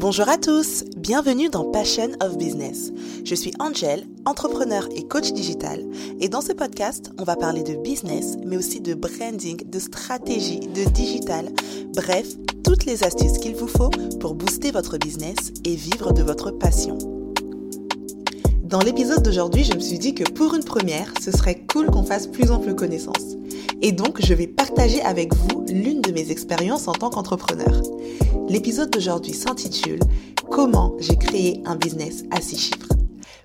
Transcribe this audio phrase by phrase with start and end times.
[0.00, 2.90] Bonjour à tous, bienvenue dans Passion of Business.
[3.22, 5.84] Je suis Angel, entrepreneur et coach digital,
[6.20, 10.60] et dans ce podcast, on va parler de business, mais aussi de branding, de stratégie,
[10.60, 11.50] de digital,
[11.94, 12.28] bref,
[12.64, 13.90] toutes les astuces qu'il vous faut
[14.20, 15.36] pour booster votre business
[15.66, 16.96] et vivre de votre passion.
[18.64, 22.04] Dans l'épisode d'aujourd'hui, je me suis dit que pour une première, ce serait cool qu'on
[22.04, 23.36] fasse plus en plus connaissance.
[23.82, 27.80] Et donc, je vais partager avec vous l'une de mes expériences en tant qu'entrepreneur.
[28.48, 30.00] L'épisode d'aujourd'hui s'intitule
[30.50, 32.92] Comment j'ai créé un business à six chiffres?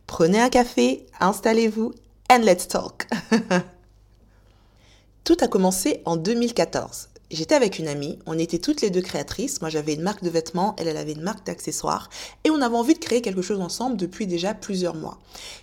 [0.07, 1.93] Prenez un café, installez-vous
[2.29, 3.07] and let's talk.
[5.23, 7.09] Tout a commencé en 2014.
[7.31, 9.62] J'étais avec une amie, on était toutes les deux créatrices.
[9.62, 12.09] Moi, j'avais une marque de vêtements, elle, elle avait une marque d'accessoires.
[12.43, 15.17] Et on avait envie de créer quelque chose ensemble depuis déjà plusieurs mois.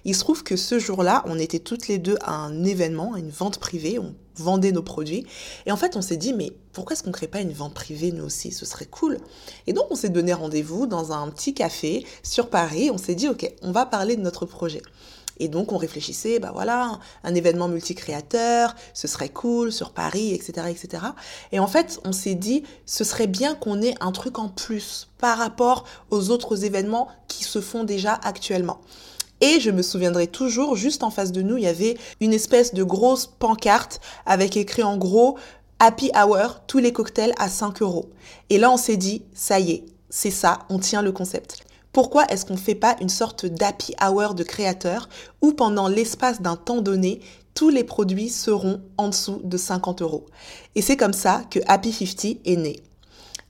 [0.05, 3.31] Il se trouve que ce jour-là, on était toutes les deux à un événement, une
[3.31, 4.01] vente privée.
[4.37, 5.27] Vendait nos produits.
[5.67, 7.75] Et en fait, on s'est dit, mais pourquoi est-ce qu'on ne crée pas une vente
[7.75, 8.53] privée, nous aussi?
[8.53, 9.19] Ce serait cool.
[9.67, 12.91] Et donc, on s'est donné rendez-vous dans un petit café sur Paris.
[12.91, 14.83] On s'est dit, OK, on va parler de notre projet.
[15.39, 20.69] Et donc on réfléchissait, bah voilà, un événement multicréateur, ce serait cool sur Paris, etc.,
[20.71, 21.05] etc.
[21.53, 25.09] Et en fait, on s'est dit, ce serait bien qu'on ait un truc en plus
[25.19, 28.81] par rapport aux autres événements qui se font déjà actuellement.
[29.43, 32.75] Et je me souviendrai toujours, juste en face de nous, il y avait une espèce
[32.75, 35.37] de grosse pancarte avec écrit en gros
[35.81, 38.09] Happy Hour, tous les cocktails à 5 euros.
[38.51, 41.65] Et là, on s'est dit, ça y est, c'est ça, on tient le concept.
[41.93, 45.09] Pourquoi est-ce qu'on ne fait pas une sorte d'happy hour de créateurs
[45.43, 47.21] où pendant l'espace d'un temps donné,
[47.55, 50.25] tous les produits seront en dessous de 50 euros?
[50.77, 52.77] Et c'est comme ça que Happy 50 est né.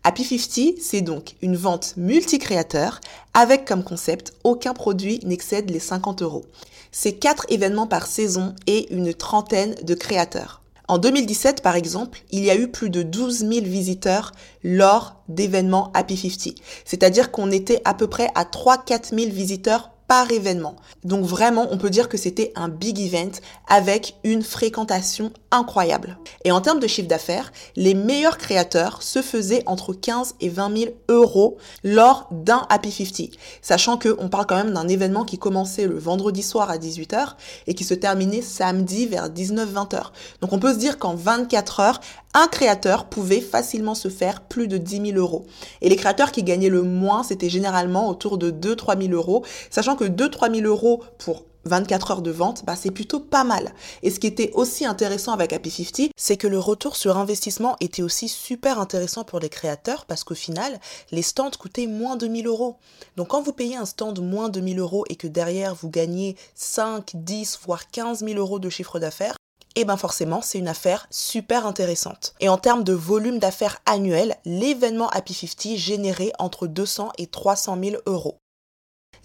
[0.05, 3.00] Happy 50, c'est donc une vente multi-créateur
[3.34, 6.45] avec comme concept aucun produit n'excède les 50 euros.
[6.91, 10.61] C'est quatre événements par saison et une trentaine de créateurs.
[10.89, 14.33] En 2017, par exemple, il y a eu plus de 12 000 visiteurs
[14.64, 16.56] lors d'événements Happy 50.
[16.84, 20.77] C'est-à-dire qu'on était à peu près à 3-4 000 visiteurs par événement.
[21.05, 23.30] Donc vraiment, on peut dire que c'était un big event
[23.66, 26.18] avec une fréquentation incroyable.
[26.45, 30.77] Et en termes de chiffre d'affaires, les meilleurs créateurs se faisaient entre 15 et 20
[30.77, 33.30] 000 euros lors d'un Happy 50.
[33.62, 37.36] Sachant qu'on parle quand même d'un événement qui commençait le vendredi soir à 18h
[37.67, 40.11] et qui se terminait samedi vers 19-20h.
[40.42, 42.00] Donc on peut se dire qu'en 24 heures,
[42.34, 45.46] un créateur pouvait facilement se faire plus de 10 000 euros.
[45.83, 49.96] Et les créateurs qui gagnaient le moins, c'était généralement autour de 2-3 000 euros, sachant
[49.96, 53.73] que 2-3 000 euros pour 24 heures de vente, bah c'est plutôt pas mal.
[54.02, 57.77] Et ce qui était aussi intéressant avec Happy 50, c'est que le retour sur investissement
[57.80, 60.80] était aussi super intéressant pour les créateurs parce qu'au final,
[61.11, 62.77] les stands coûtaient moins de 1000 euros.
[63.17, 66.36] Donc quand vous payez un stand moins de 1000 euros et que derrière vous gagnez
[66.55, 69.36] 5, 10, voire 15 000 euros de chiffre d'affaires,
[69.74, 72.35] et eh bien forcément, c'est une affaire super intéressante.
[72.41, 77.79] Et en termes de volume d'affaires annuel, l'événement Happy 50 générait entre 200 et 300
[77.83, 78.42] 000 euros.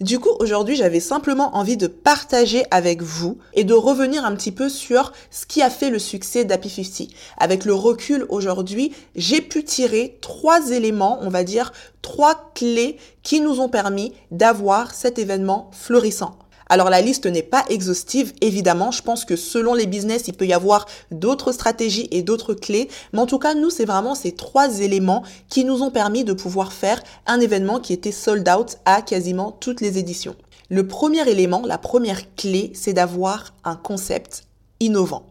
[0.00, 4.52] Du coup, aujourd'hui, j'avais simplement envie de partager avec vous et de revenir un petit
[4.52, 7.08] peu sur ce qui a fait le succès d'Happy 50.
[7.36, 13.40] Avec le recul aujourd'hui, j'ai pu tirer trois éléments, on va dire trois clés qui
[13.40, 16.38] nous ont permis d'avoir cet événement florissant.
[16.68, 18.90] Alors la liste n'est pas exhaustive, évidemment.
[18.90, 22.88] Je pense que selon les business, il peut y avoir d'autres stratégies et d'autres clés.
[23.12, 26.32] Mais en tout cas, nous, c'est vraiment ces trois éléments qui nous ont permis de
[26.32, 30.36] pouvoir faire un événement qui était sold out à quasiment toutes les éditions.
[30.68, 34.44] Le premier élément, la première clé, c'est d'avoir un concept
[34.80, 35.27] innovant.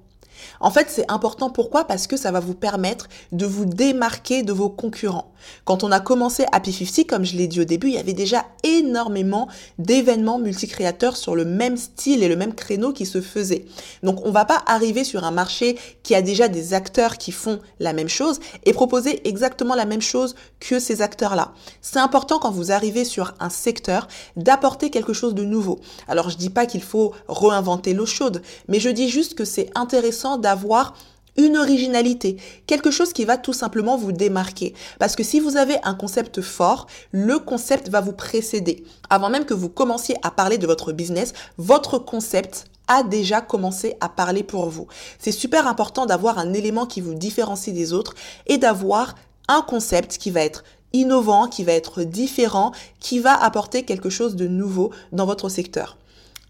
[0.59, 1.85] En fait, c'est important pourquoi?
[1.85, 5.31] Parce que ça va vous permettre de vous démarquer de vos concurrents.
[5.65, 8.13] Quand on a commencé Happy 50, comme je l'ai dit au début, il y avait
[8.13, 13.65] déjà énormément d'événements multicréateurs sur le même style et le même créneau qui se faisaient.
[14.03, 17.59] Donc on va pas arriver sur un marché qui a déjà des acteurs qui font
[17.79, 21.53] la même chose et proposer exactement la même chose que ces acteurs-là.
[21.81, 25.79] C'est important quand vous arrivez sur un secteur d'apporter quelque chose de nouveau.
[26.07, 29.69] Alors je dis pas qu'il faut réinventer l'eau chaude, mais je dis juste que c'est
[29.75, 30.93] intéressant d'avoir
[31.37, 34.73] une originalité, quelque chose qui va tout simplement vous démarquer.
[34.99, 38.83] Parce que si vous avez un concept fort, le concept va vous précéder.
[39.09, 43.95] Avant même que vous commenciez à parler de votre business, votre concept a déjà commencé
[44.01, 44.87] à parler pour vous.
[45.19, 48.15] C'est super important d'avoir un élément qui vous différencie des autres
[48.47, 49.15] et d'avoir
[49.47, 50.63] un concept qui va être
[50.93, 55.97] innovant, qui va être différent, qui va apporter quelque chose de nouveau dans votre secteur.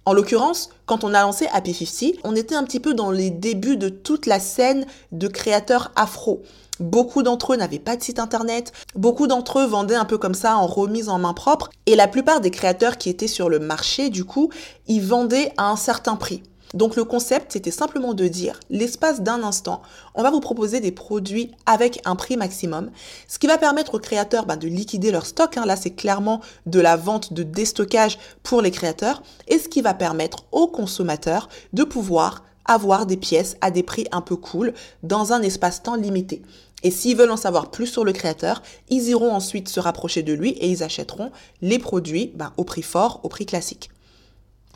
[0.08, 3.30] En l'occurrence, quand on a lancé Happy 50, on était un petit peu dans les
[3.30, 6.44] débuts de toute la scène de créateurs afro.
[6.80, 10.34] Beaucoup d'entre eux n'avaient pas de site internet, beaucoup d'entre eux vendaient un peu comme
[10.34, 13.60] ça en remise en main propre, et la plupart des créateurs qui étaient sur le
[13.60, 14.50] marché, du coup,
[14.88, 16.42] ils vendaient à un certain prix.
[16.74, 19.82] Donc le concept, c'était simplement de dire, l'espace d'un instant,
[20.16, 22.92] on va vous proposer des produits avec un prix maximum,
[23.28, 25.58] ce qui va permettre aux créateurs ben, de liquider leur stock.
[25.58, 25.66] Hein.
[25.66, 29.94] Là, c'est clairement de la vente de déstockage pour les créateurs, et ce qui va
[29.94, 34.74] permettre aux consommateurs de pouvoir avoir des pièces à des prix un peu cool
[35.04, 36.42] dans un espace-temps limité.
[36.84, 40.34] Et s'ils veulent en savoir plus sur le créateur, ils iront ensuite se rapprocher de
[40.34, 41.32] lui et ils achèteront
[41.62, 43.90] les produits ben, au prix fort, au prix classique.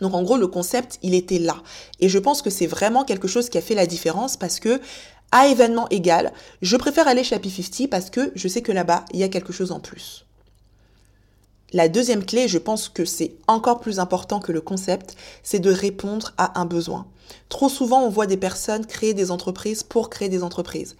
[0.01, 1.57] Donc en gros, le concept, il était là.
[1.99, 4.81] Et je pense que c'est vraiment quelque chose qui a fait la différence parce que
[5.31, 9.05] à événement égal, je préfère aller chez Happy 50 parce que je sais que là-bas,
[9.13, 10.25] il y a quelque chose en plus.
[11.73, 15.71] La deuxième clé, je pense que c'est encore plus important que le concept, c'est de
[15.71, 17.05] répondre à un besoin.
[17.47, 20.97] Trop souvent, on voit des personnes créer des entreprises pour créer des entreprises.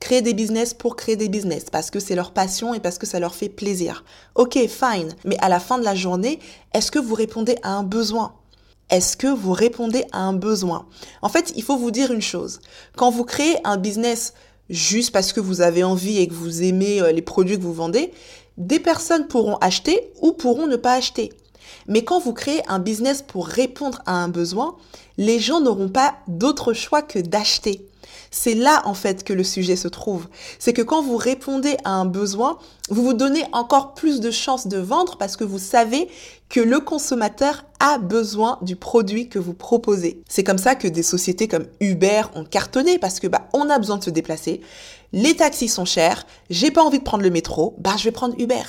[0.00, 3.06] Créer des business pour créer des business, parce que c'est leur passion et parce que
[3.06, 4.02] ça leur fait plaisir.
[4.34, 5.14] Ok, fine.
[5.26, 6.40] Mais à la fin de la journée,
[6.72, 8.34] est-ce que vous répondez à un besoin?
[8.90, 10.86] Est-ce que vous répondez à un besoin?
[11.22, 12.60] En fait, il faut vous dire une chose.
[12.96, 14.34] Quand vous créez un business
[14.70, 17.74] juste parce que vous avez envie et que vous aimez euh, les produits que vous
[17.74, 18.12] vendez,
[18.56, 21.32] des personnes pourront acheter ou pourront ne pas acheter.
[21.86, 24.76] Mais quand vous créez un business pour répondre à un besoin,
[25.18, 27.86] les gens n'auront pas d'autre choix que d'acheter.
[28.36, 30.26] C'est là en fait que le sujet se trouve.
[30.58, 32.58] C'est que quand vous répondez à un besoin,
[32.90, 36.08] vous vous donnez encore plus de chances de vendre parce que vous savez
[36.48, 40.20] que le consommateur a besoin du produit que vous proposez.
[40.28, 43.78] C'est comme ça que des sociétés comme Uber ont cartonné parce que bah on a
[43.78, 44.62] besoin de se déplacer.
[45.12, 48.34] Les taxis sont chers, j'ai pas envie de prendre le métro, bah je vais prendre
[48.40, 48.64] Uber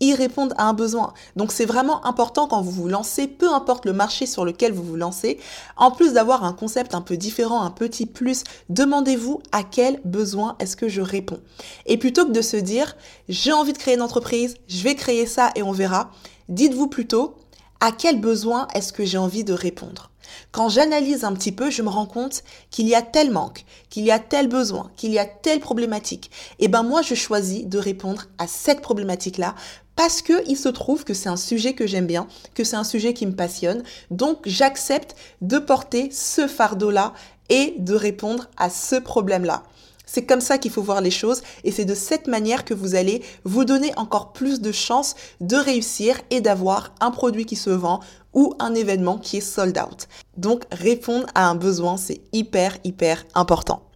[0.00, 1.12] ils répondent à un besoin.
[1.36, 4.82] Donc c'est vraiment important quand vous vous lancez, peu importe le marché sur lequel vous
[4.82, 5.38] vous lancez,
[5.76, 10.56] en plus d'avoir un concept un peu différent, un petit plus, demandez-vous à quel besoin
[10.58, 11.40] est-ce que je réponds.
[11.86, 12.96] Et plutôt que de se dire
[13.28, 16.10] j'ai envie de créer une entreprise, je vais créer ça et on verra,
[16.48, 17.36] dites-vous plutôt
[17.80, 20.10] à quel besoin est-ce que j'ai envie de répondre?
[20.52, 24.04] Quand j'analyse un petit peu, je me rends compte qu'il y a tel manque, qu'il
[24.04, 26.30] y a tel besoin, qu'il y a telle problématique.
[26.58, 29.54] Et ben moi, je choisis de répondre à cette problématique-là
[29.96, 32.84] parce que il se trouve que c'est un sujet que j'aime bien, que c'est un
[32.84, 33.82] sujet qui me passionne.
[34.10, 37.12] Donc, j'accepte de porter ce fardeau-là
[37.48, 39.64] et de répondre à ce problème-là.
[40.12, 42.96] C'est comme ça qu'il faut voir les choses et c'est de cette manière que vous
[42.96, 47.70] allez vous donner encore plus de chances de réussir et d'avoir un produit qui se
[47.70, 48.00] vend
[48.34, 50.08] ou un événement qui est sold out.
[50.36, 53.89] Donc répondre à un besoin, c'est hyper, hyper important.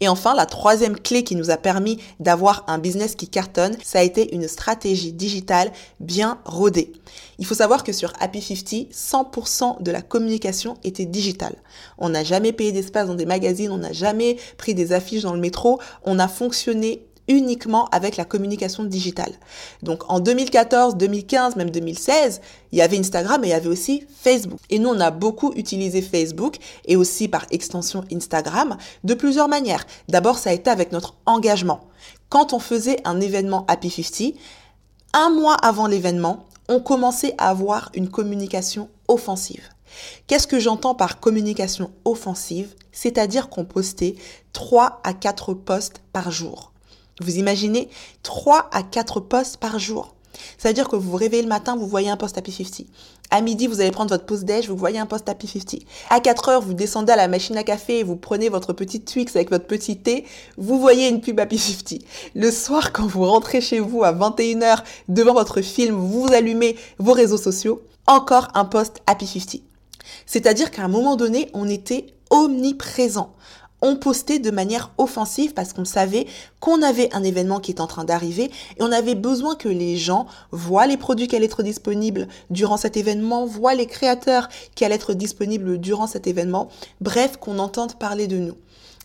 [0.00, 4.00] Et enfin, la troisième clé qui nous a permis d'avoir un business qui cartonne, ça
[4.00, 6.92] a été une stratégie digitale bien rodée.
[7.38, 11.56] Il faut savoir que sur Happy 50, 100% de la communication était digitale.
[11.98, 15.34] On n'a jamais payé d'espace dans des magazines, on n'a jamais pris des affiches dans
[15.34, 19.32] le métro, on a fonctionné uniquement avec la communication digitale.
[19.82, 22.40] Donc en 2014, 2015, même 2016,
[22.72, 24.58] il y avait Instagram et il y avait aussi Facebook.
[24.70, 29.86] Et nous, on a beaucoup utilisé Facebook et aussi par extension Instagram de plusieurs manières.
[30.08, 31.88] D'abord, ça a été avec notre engagement.
[32.28, 34.34] Quand on faisait un événement Happy 50,
[35.12, 39.68] un mois avant l'événement, on commençait à avoir une communication offensive.
[40.26, 42.74] Qu'est-ce que j'entends par communication offensive?
[42.92, 44.16] C'est-à-dire qu'on postait
[44.52, 46.73] 3 à 4 posts par jour.
[47.20, 47.88] Vous imaginez
[48.22, 50.14] 3 à 4 posts par jour.
[50.58, 52.86] Ça veut dire que vous vous réveillez le matin, vous voyez un post Happy 50.
[53.30, 55.80] À midi, vous allez prendre votre pause déj, vous voyez un post Happy 50.
[56.10, 59.10] À 4 heures, vous descendez à la machine à café et vous prenez votre petite
[59.10, 60.24] Twix avec votre petit thé,
[60.56, 62.00] vous voyez une pub Happy 50.
[62.34, 67.12] Le soir, quand vous rentrez chez vous à 21h devant votre film, vous allumez vos
[67.12, 69.62] réseaux sociaux, encore un post Happy 50.
[70.26, 73.32] C'est-à-dire qu'à un moment donné, on était omniprésent
[73.84, 76.26] on postait de manière offensive parce qu'on savait
[76.58, 79.98] qu'on avait un événement qui est en train d'arriver et on avait besoin que les
[79.98, 84.86] gens voient les produits qui allaient être disponibles durant cet événement, voient les créateurs qui
[84.86, 86.68] allaient être disponibles durant cet événement,
[87.02, 88.54] bref, qu'on entende parler de nous.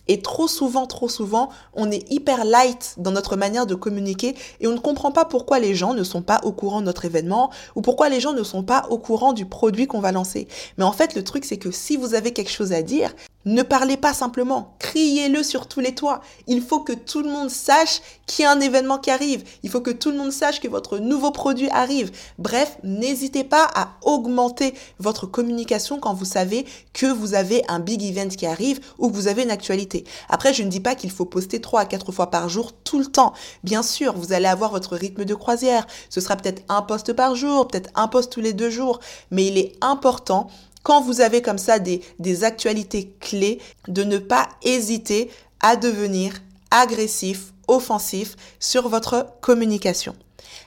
[0.08, 4.66] Et trop souvent, trop souvent, on est hyper light dans notre manière de communiquer et
[4.66, 7.50] on ne comprend pas pourquoi les gens ne sont pas au courant de notre événement
[7.76, 10.48] ou pourquoi les gens ne sont pas au courant du produit qu'on va lancer.
[10.78, 13.14] Mais en fait, le truc, c'est que si vous avez quelque chose à dire,
[13.46, 16.20] ne parlez pas simplement, criez-le sur tous les toits.
[16.46, 19.44] Il faut que tout le monde sache qu'il y a un événement qui arrive.
[19.62, 22.10] Il faut que tout le monde sache que votre nouveau produit arrive.
[22.38, 28.02] Bref, n'hésitez pas à augmenter votre communication quand vous savez que vous avez un big
[28.02, 30.04] event qui arrive ou que vous avez une actualité.
[30.28, 32.98] Après, je ne dis pas qu'il faut poster 3 à 4 fois par jour tout
[32.98, 33.32] le temps.
[33.64, 35.86] Bien sûr, vous allez avoir votre rythme de croisière.
[36.10, 39.00] Ce sera peut-être un post par jour, peut-être un post tous les deux jours.
[39.30, 40.50] Mais il est important
[40.82, 46.34] quand vous avez comme ça des, actualités clés, de ne pas hésiter à devenir
[46.70, 50.14] agressif, offensif sur votre communication.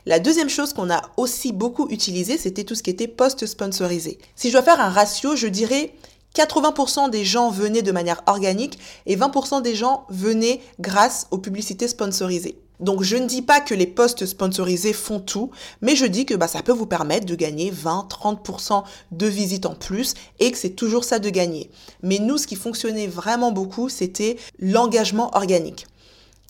[0.06, 4.18] La deuxième chose qu'on a aussi beaucoup utilisé, c'était tout ce qui était post-sponsorisé.
[4.36, 5.94] Si je dois faire un ratio, je dirais
[6.36, 11.88] 80% des gens venaient de manière organique et 20% des gens venaient grâce aux publicités
[11.88, 12.58] sponsorisées.
[12.84, 16.34] Donc je ne dis pas que les posts sponsorisés font tout, mais je dis que
[16.34, 20.72] bah, ça peut vous permettre de gagner 20-30% de visites en plus et que c'est
[20.72, 21.70] toujours ça de gagner.
[22.02, 25.88] Mais nous, ce qui fonctionnait vraiment beaucoup, c'était l'engagement organique.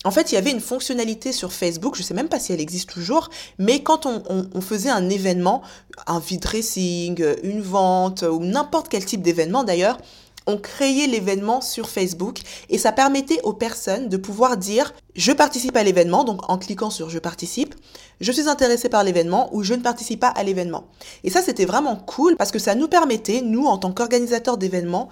[0.06, 2.52] En fait, il y avait une fonctionnalité sur Facebook, je ne sais même pas si
[2.52, 5.62] elle existe toujours, mais quand on, faisait un événement,
[6.08, 10.00] un vide dressing, une vente ou n'importe quel type d'événement d'ailleurs,
[10.48, 15.76] on créait l'événement sur Facebook et ça permettait aux personnes de pouvoir dire je participe
[15.76, 17.76] à l'événement, donc en cliquant sur je participe,
[18.20, 20.86] je suis intéressé par l'événement ou je ne participe pas à l'événement.
[21.24, 25.10] Et ça c'était vraiment cool parce que ça nous permettait, nous en tant qu'organisateurs d'événements,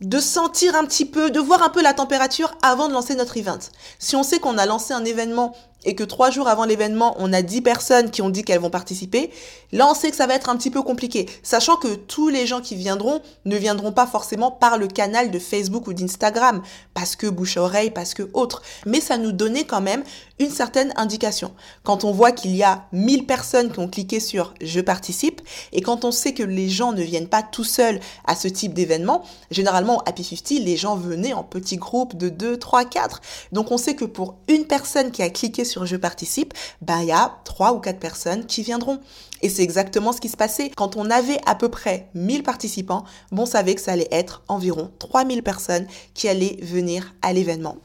[0.00, 3.36] de sentir un petit peu, de voir un peu la température avant de lancer notre
[3.36, 3.58] event.
[3.98, 7.32] Si on sait qu'on a lancé un événement et que trois jours avant l'événement, on
[7.32, 9.30] a dix personnes qui ont dit qu'elles vont participer,
[9.72, 12.46] là on sait que ça va être un petit peu compliqué, sachant que tous les
[12.46, 16.62] gens qui viendront ne viendront pas forcément par le canal de Facebook ou d'Instagram,
[16.94, 20.04] parce que bouche à oreille, parce que autre, mais ça nous donnait quand même
[20.38, 21.52] une certaine indication.
[21.82, 25.82] Quand on voit qu'il y a 1000 personnes qui ont cliqué sur je participe, et
[25.82, 29.22] quand on sait que les gens ne viennent pas tout seuls à ce type d'événement,
[29.50, 33.20] généralement Happy 50, les gens venaient en petits groupes de 2, 3, 4,
[33.52, 37.12] donc on sait que pour une personne qui a cliqué je participe, ben il y
[37.12, 39.00] a trois ou quatre personnes qui viendront.
[39.42, 40.70] Et c'est exactement ce qui se passait.
[40.70, 44.42] Quand on avait à peu près 1000 participants, bon, on savait que ça allait être
[44.48, 47.76] environ 3000 personnes qui allaient venir à l'événement.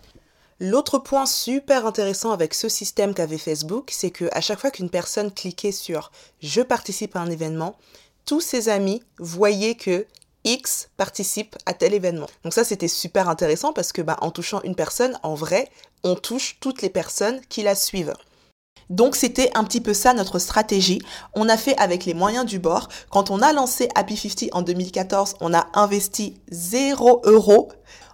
[0.60, 4.90] L'autre point super intéressant avec ce système qu'avait Facebook, c'est que à chaque fois qu'une
[4.90, 6.12] personne cliquait sur
[6.42, 7.76] je participe à un événement,
[8.26, 10.08] tous ses amis voyaient que
[10.46, 12.30] X participe à tel événement.
[12.44, 15.70] Donc ça c'était super intéressant parce que bah, en touchant une personne, en vrai,
[16.04, 18.14] on touche toutes les personnes qui la suivent.
[18.90, 21.00] Donc c'était un petit peu ça notre stratégie.
[21.34, 22.90] On a fait avec les moyens du bord.
[23.10, 27.70] Quand on a lancé Happy 50 en 2014, on a investi 0 euros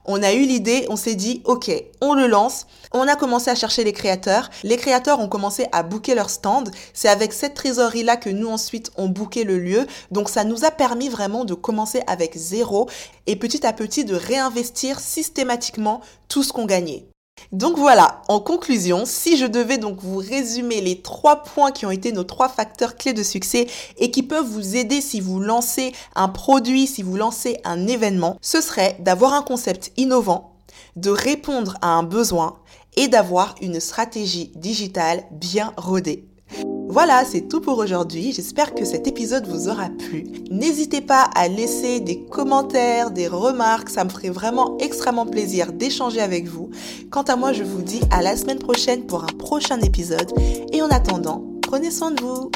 [0.05, 2.65] on a eu l'idée, on s'est dit, ok, on le lance.
[2.91, 4.49] On a commencé à chercher les créateurs.
[4.63, 6.71] Les créateurs ont commencé à booker leur stand.
[6.93, 9.85] C'est avec cette trésorerie-là que nous ensuite on booké le lieu.
[10.09, 12.89] Donc ça nous a permis vraiment de commencer avec zéro
[13.27, 17.10] et petit à petit de réinvestir systématiquement tout ce qu'on gagnait.
[17.51, 21.91] Donc voilà, en conclusion, si je devais donc vous résumer les trois points qui ont
[21.91, 23.67] été nos trois facteurs clés de succès
[23.97, 28.37] et qui peuvent vous aider si vous lancez un produit, si vous lancez un événement,
[28.41, 30.55] ce serait d'avoir un concept innovant,
[30.95, 32.57] de répondre à un besoin
[32.97, 36.30] et d'avoir une stratégie digitale bien rodée.
[36.91, 38.33] Voilà, c'est tout pour aujourd'hui.
[38.33, 40.25] J'espère que cet épisode vous aura plu.
[40.51, 43.89] N'hésitez pas à laisser des commentaires, des remarques.
[43.89, 46.69] Ça me ferait vraiment extrêmement plaisir d'échanger avec vous.
[47.09, 50.33] Quant à moi, je vous dis à la semaine prochaine pour un prochain épisode.
[50.73, 52.51] Et en attendant, prenez soin de vous.